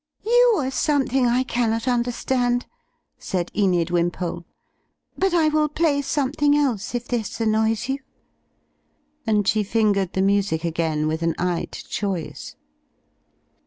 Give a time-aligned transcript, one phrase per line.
[0.25, 2.63] You are something I cannot imderstand,"
[3.19, 4.45] said Enid Wimpole.
[5.15, 7.99] "But I will play something else, if this annoys you."
[9.27, 12.55] And she fingered the music again with an eye to choice.